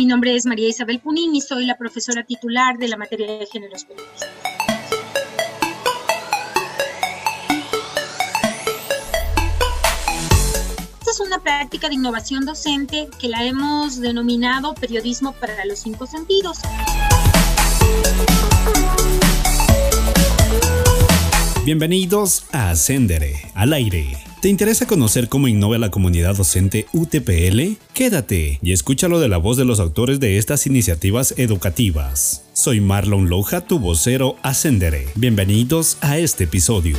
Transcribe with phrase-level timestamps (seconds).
[0.00, 3.44] Mi nombre es María Isabel Punín y soy la profesora titular de la materia de
[3.44, 4.30] géneros periodísticos.
[11.00, 16.06] Esta es una práctica de innovación docente que la hemos denominado periodismo para los cinco
[16.06, 16.60] sentidos.
[21.66, 24.29] Bienvenidos a Ascendere, al aire.
[24.40, 27.76] ¿Te interesa conocer cómo innova la comunidad docente UTPL?
[27.92, 32.46] Quédate y escúchalo de la voz de los autores de estas iniciativas educativas.
[32.54, 35.08] Soy Marlon Loja, tu vocero Ascendere.
[35.14, 36.96] Bienvenidos a este episodio.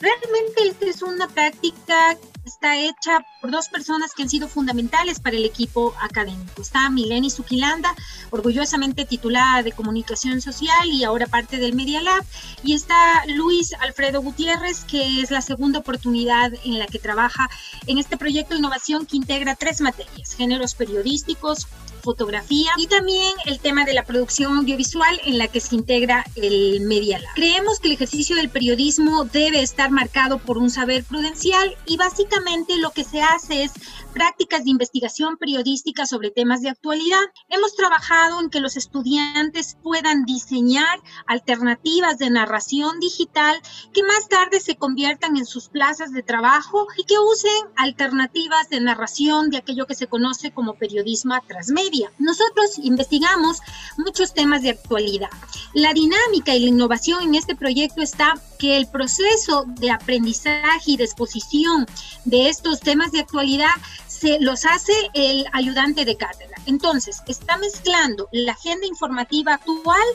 [0.00, 2.16] Realmente esta es una práctica
[2.56, 6.62] está hecha por dos personas que han sido fundamentales para el equipo académico.
[6.62, 7.94] Está Mileni Suquilanda,
[8.30, 12.24] orgullosamente titulada de Comunicación Social y ahora parte del Media Lab,
[12.62, 17.50] y está Luis Alfredo Gutiérrez, que es la segunda oportunidad en la que trabaja
[17.86, 21.66] en este proyecto de innovación que integra tres materias, géneros periodísticos,
[22.02, 26.80] fotografía y también el tema de la producción audiovisual en la que se integra el
[26.82, 27.34] Media Lab.
[27.34, 32.45] Creemos que el ejercicio del periodismo debe estar marcado por un saber prudencial y básicamente
[32.80, 33.72] lo que se hace es
[34.12, 37.20] prácticas de investigación periodística sobre temas de actualidad.
[37.48, 43.60] Hemos trabajado en que los estudiantes puedan diseñar alternativas de narración digital
[43.92, 48.80] que más tarde se conviertan en sus plazas de trabajo y que usen alternativas de
[48.80, 53.58] narración de aquello que se conoce como periodismo transmedia nosotros investigamos
[53.96, 55.30] muchos temas de actualidad.
[55.74, 60.96] La dinámica y la innovación en este proyecto está que el proceso de aprendizaje y
[60.96, 61.86] de exposición
[62.24, 63.70] de estos temas de actualidad
[64.08, 66.56] se los hace el ayudante de cátedra.
[66.66, 70.06] Entonces, está mezclando la agenda informativa actual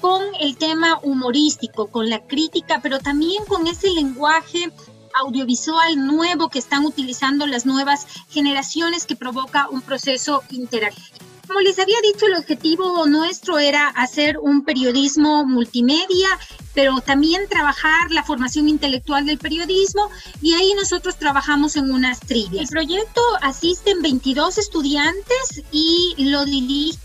[0.00, 4.70] con el tema humorístico, con la crítica, pero también con ese lenguaje
[5.14, 11.26] audiovisual nuevo que están utilizando las nuevas generaciones que provoca un proceso interactivo.
[11.46, 16.28] Como les había dicho, el objetivo nuestro era hacer un periodismo multimedia,
[16.76, 20.10] pero también trabajar la formación intelectual del periodismo
[20.42, 22.64] y ahí nosotros trabajamos en unas trivias.
[22.64, 26.98] El proyecto asisten 22 estudiantes y lo dirige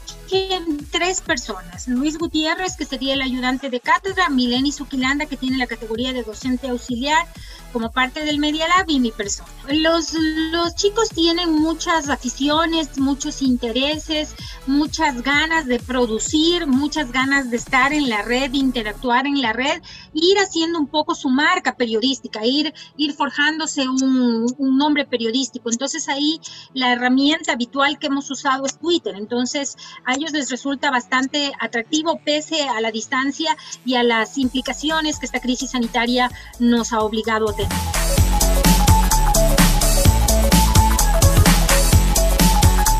[0.91, 1.87] tres personas.
[1.87, 6.23] Luis Gutiérrez, que sería el ayudante de cátedra, Mileni Suquilanda, que tiene la categoría de
[6.23, 7.27] docente auxiliar
[7.71, 9.49] como parte del Media Lab y mi persona.
[9.69, 10.13] Los,
[10.51, 14.35] los chicos tienen muchas aficiones, muchos intereses,
[14.67, 19.53] muchas ganas de producir, muchas ganas de estar en la red, de interactuar en la
[19.53, 19.81] red,
[20.13, 25.69] ir haciendo un poco su marca periodística, ir, ir forjándose un, un nombre periodístico.
[25.71, 26.39] Entonces ahí
[26.73, 29.15] la herramienta habitual que hemos usado es Twitter.
[29.15, 35.17] Entonces hay ellos les resulta bastante atractivo pese a la distancia y a las implicaciones
[35.17, 37.71] que esta crisis sanitaria nos ha obligado a tener.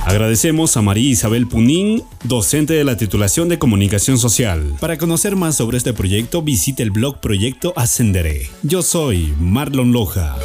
[0.03, 4.73] Agradecemos a María Isabel Punín, docente de la titulación de Comunicación Social.
[4.79, 8.49] Para conocer más sobre este proyecto, visite el blog Proyecto Ascenderé.
[8.63, 10.37] Yo soy Marlon Loja.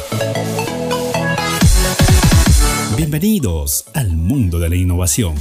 [2.95, 5.35] Bienvenidos al mundo de la innovación.